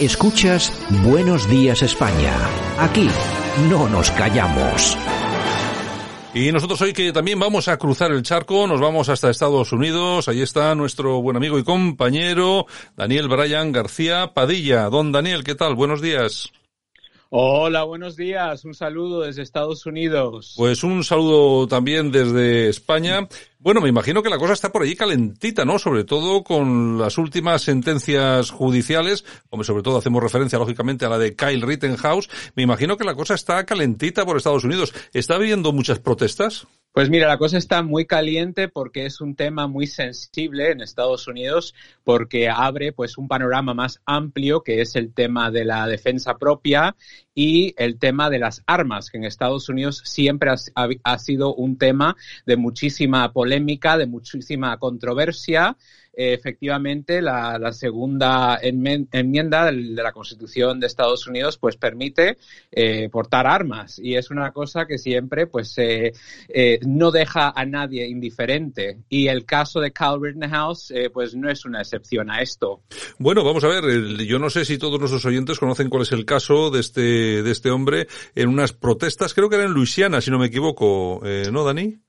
[0.00, 0.72] Escuchas
[1.04, 2.32] Buenos Días España.
[2.78, 3.08] Aquí
[3.70, 4.96] no nos callamos.
[6.34, 10.26] Y nosotros hoy que también vamos a cruzar el charco, nos vamos hasta Estados Unidos.
[10.28, 14.88] Ahí está nuestro buen amigo y compañero Daniel Bryan García Padilla.
[14.90, 15.76] Don Daniel, ¿qué tal?
[15.76, 16.52] Buenos días.
[17.36, 18.64] Hola, buenos días.
[18.64, 20.54] Un saludo desde Estados Unidos.
[20.56, 23.26] Pues un saludo también desde España.
[23.58, 25.80] Bueno, me imagino que la cosa está por allí calentita, ¿no?
[25.80, 31.18] Sobre todo con las últimas sentencias judiciales, como sobre todo hacemos referencia lógicamente a la
[31.18, 32.30] de Kyle Rittenhouse.
[32.54, 34.94] Me imagino que la cosa está calentita por Estados Unidos.
[35.12, 36.68] ¿Está habiendo muchas protestas?
[36.94, 41.26] Pues mira, la cosa está muy caliente porque es un tema muy sensible en Estados
[41.26, 46.38] Unidos porque abre pues un panorama más amplio que es el tema de la defensa
[46.38, 46.94] propia
[47.34, 51.78] y el tema de las armas, que en Estados Unidos siempre ha, ha sido un
[51.78, 52.14] tema
[52.46, 55.76] de muchísima polémica, de muchísima controversia
[56.16, 62.38] efectivamente la, segunda enmienda de la Constitución de Estados Unidos pues permite
[62.70, 66.12] eh, portar armas y es una cosa que siempre pues eh,
[66.48, 71.64] eh, no deja a nadie indiferente y el caso de Cal Rittenhouse pues no es
[71.64, 72.82] una excepción a esto.
[73.18, 73.84] Bueno, vamos a ver,
[74.24, 77.50] yo no sé si todos nuestros oyentes conocen cuál es el caso de este de
[77.50, 81.64] este hombre en unas protestas, creo que era en Luisiana, si no me equivoco, ¿no,
[81.64, 82.03] Dani?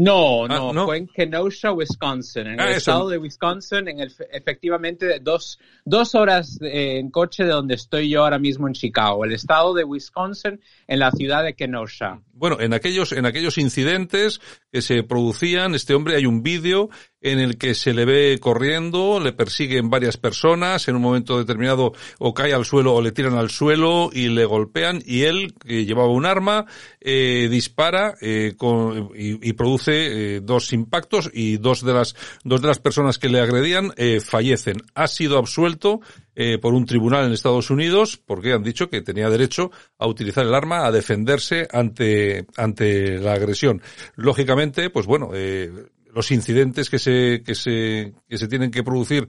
[0.00, 4.12] No, ah, no, fue en Kenosha, Wisconsin, en ah, el estado de Wisconsin, en el,
[4.30, 9.32] efectivamente dos, dos horas en coche de donde estoy yo ahora mismo en Chicago, el
[9.32, 12.20] estado de Wisconsin, en la ciudad de Kenosha.
[12.32, 14.40] Bueno, en aquellos, en aquellos incidentes
[14.70, 16.90] que se producían, este hombre hay un vídeo
[17.20, 21.92] en el que se le ve corriendo, le persiguen varias personas, en un momento determinado
[22.18, 25.84] o cae al suelo o le tiran al suelo y le golpean y él, que
[25.84, 26.66] llevaba un arma,
[27.00, 32.14] eh, dispara eh, con, y, produce eh, dos impactos y dos de las
[32.44, 34.82] dos de las personas que le agredían eh, fallecen.
[34.94, 36.00] Ha sido absuelto
[36.62, 40.54] por un tribunal en Estados Unidos porque han dicho que tenía derecho a utilizar el
[40.54, 43.82] arma a defenderse ante ante la agresión.
[44.14, 45.32] Lógicamente, pues bueno,
[46.18, 49.28] los incidentes que se, que se, que se tienen que producir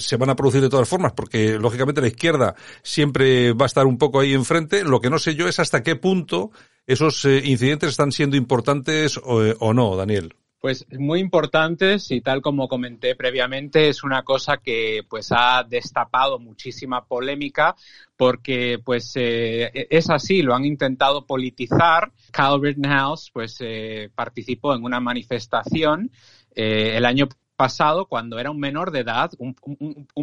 [0.00, 3.86] se van a producir de todas formas, porque lógicamente la izquierda siempre va a estar
[3.86, 4.82] un poco ahí enfrente.
[4.82, 6.50] Lo que no sé yo es hasta qué punto
[6.88, 10.34] esos eh, incidentes están siendo importantes o, o no, Daniel.
[10.64, 16.38] Pues muy importantes y tal como comenté previamente es una cosa que pues ha destapado
[16.38, 17.76] muchísima polémica
[18.16, 22.12] porque pues eh, es así, lo han intentado politizar.
[22.32, 26.10] Kyle Rittenhouse pues eh, participó en una manifestación
[26.54, 29.54] eh, el año pasado cuando era un menor de edad, un,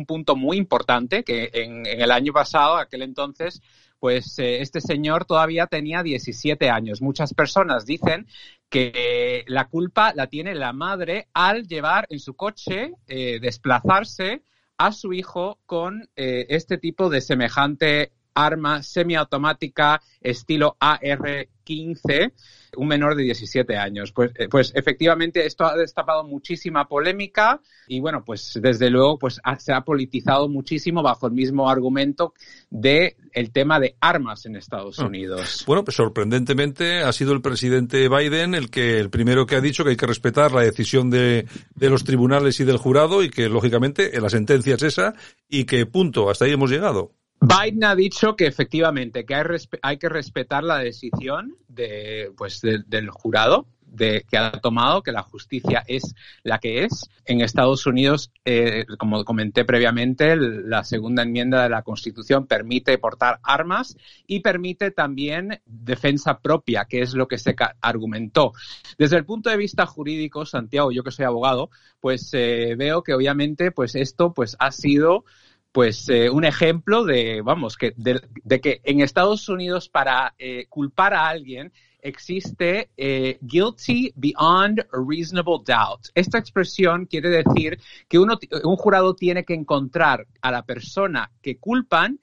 [0.08, 3.62] punto muy importante que en, en, el año pasado, aquel entonces,
[4.02, 7.04] pues eh, este señor todavía tenía 17 años.
[7.04, 8.26] Muchas personas dicen
[8.68, 14.42] que la culpa la tiene la madre al llevar en su coche, eh, desplazarse
[14.78, 22.32] a su hijo con eh, este tipo de semejante arma semiautomática estilo AR-15
[22.78, 24.12] un menor de 17 años.
[24.12, 29.40] Pues, eh, pues efectivamente esto ha destapado muchísima polémica y bueno, pues desde luego pues
[29.60, 32.34] se ha politizado muchísimo bajo el mismo argumento
[32.70, 35.06] de el tema de armas en Estados ah.
[35.06, 35.64] Unidos.
[35.68, 39.84] Bueno, pues sorprendentemente ha sido el presidente Biden el que el primero que ha dicho
[39.84, 43.50] que hay que respetar la decisión de, de los tribunales y del jurado y que
[43.50, 45.14] lógicamente la sentencia es esa
[45.50, 47.12] y que punto, hasta ahí hemos llegado.
[47.42, 49.36] Biden ha dicho que efectivamente que
[49.82, 55.24] hay, que respetar la decisión de, pues, del jurado de, que ha tomado, que la
[55.24, 56.14] justicia es
[56.44, 57.10] la que es.
[57.26, 63.40] En Estados Unidos, eh, como comenté previamente, la segunda enmienda de la Constitución permite portar
[63.42, 68.54] armas y permite también defensa propia, que es lo que se argumentó.
[69.00, 73.16] Desde el punto de vista jurídico, Santiago, yo que soy abogado, pues eh, veo que
[73.16, 75.26] obviamente pues esto pues ha sido
[75.72, 81.14] pues eh, un ejemplo de, vamos, que de, que en Estados Unidos para eh, culpar
[81.14, 81.72] a alguien
[82.02, 86.08] existe eh, guilty beyond a reasonable doubt.
[86.16, 91.58] Esta expresión quiere decir que uno, un jurado tiene que encontrar a la persona que
[91.58, 92.20] culpan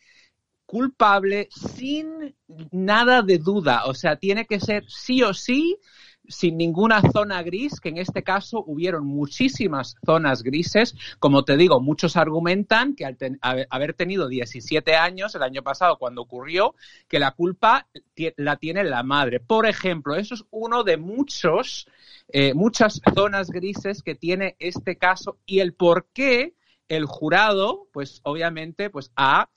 [0.67, 2.35] culpable sin
[2.73, 3.87] nada de duda.
[3.87, 5.79] O sea, tiene que ser sí o sí
[6.29, 10.95] sin ninguna zona gris, que en este caso hubieron muchísimas zonas grises.
[11.19, 13.17] Como te digo, muchos argumentan que al
[13.71, 16.75] haber tenido 17 años el año pasado cuando ocurrió,
[17.09, 17.89] que la culpa
[18.37, 19.41] la tiene la madre.
[19.41, 21.89] Por ejemplo, eso es uno de muchos,
[22.29, 26.55] eh, muchas zonas grises que tiene este caso y el por qué
[26.89, 29.51] el jurado, pues obviamente, pues ha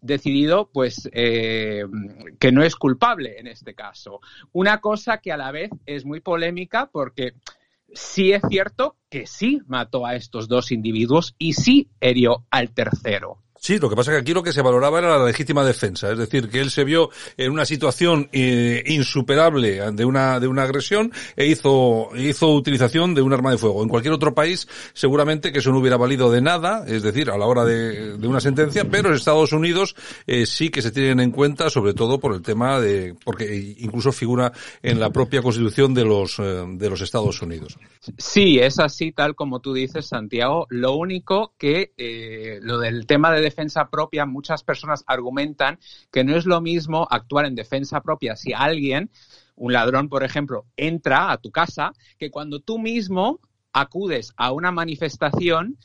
[0.00, 1.84] decidido pues eh,
[2.38, 4.20] que no es culpable en este caso.
[4.52, 7.34] Una cosa que a la vez es muy polémica porque
[7.92, 13.42] sí es cierto que sí mató a estos dos individuos y sí herió al tercero.
[13.60, 16.10] Sí, lo que pasa es que aquí lo que se valoraba era la legítima defensa,
[16.10, 20.62] es decir, que él se vio en una situación eh, insuperable de una de una
[20.62, 23.82] agresión e hizo hizo utilización de un arma de fuego.
[23.82, 27.36] En cualquier otro país seguramente que eso no hubiera valido de nada, es decir, a
[27.36, 29.94] la hora de, una sentencia, pero en Estados Unidos
[30.26, 34.10] eh, sí que se tienen en cuenta, sobre todo por el tema de porque incluso
[34.10, 34.52] figura
[34.82, 37.76] en la propia Constitución de los eh, de los Estados Unidos.
[38.16, 40.66] Sí, es así tal como tú dices, Santiago.
[40.70, 41.92] Lo único que
[42.62, 45.78] lo del tema de defensa propia, muchas personas argumentan
[46.12, 49.10] que no es lo mismo actuar en defensa propia si alguien,
[49.56, 53.40] un ladrón, por ejemplo, entra a tu casa, que cuando tú mismo
[53.72, 55.78] acudes a una manifestación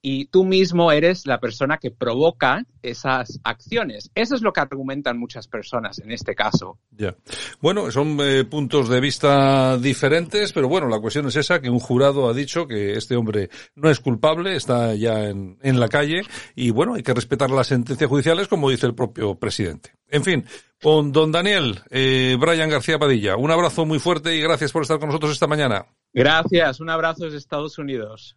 [0.00, 4.10] y tú mismo eres la persona que provoca esas acciones.
[4.14, 6.78] Eso es lo que argumentan muchas personas en este caso.
[6.90, 7.16] Ya.
[7.60, 11.80] Bueno, son eh, puntos de vista diferentes, pero bueno, la cuestión es esa, que un
[11.80, 16.22] jurado ha dicho que este hombre no es culpable, está ya en, en la calle
[16.54, 19.92] y bueno, hay que respetar las sentencias judiciales como dice el propio presidente.
[20.10, 20.44] En fin,
[20.82, 24.98] con don Daniel, eh, Brian García Padilla, un abrazo muy fuerte y gracias por estar
[24.98, 25.86] con nosotros esta mañana.
[26.14, 28.36] Gracias, un abrazo desde Estados Unidos.